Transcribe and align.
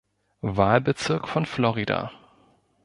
Wahlbezirk 0.41 1.27
von 1.27 1.45
Florida. 1.45 2.11